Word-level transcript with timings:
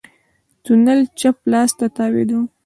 تونل 0.63 0.99
چپ 1.19 1.37
لاس 1.51 1.71
ته 1.79 1.87
تاوېده. 1.95 2.39